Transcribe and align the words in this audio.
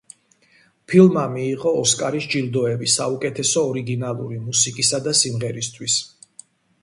ფილმმა 0.91 1.23
მიიღო 1.33 1.73
ოსკარის 1.81 2.27
ჯილდოები 2.31 2.89
საუკეთესო 2.93 3.65
ორიგინალური 3.73 4.41
მუსიკისა 4.47 5.03
და 5.09 5.13
სიმღერისთვის. 5.23 5.99